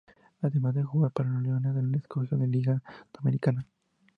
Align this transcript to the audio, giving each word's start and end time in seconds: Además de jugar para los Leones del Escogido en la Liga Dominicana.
Además 0.41 0.73
de 0.73 0.81
jugar 0.83 1.11
para 1.11 1.29
los 1.29 1.43
Leones 1.43 1.75
del 1.75 1.93
Escogido 1.93 2.35
en 2.35 2.39
la 2.41 2.47
Liga 2.47 2.81
Dominicana. 3.13 3.67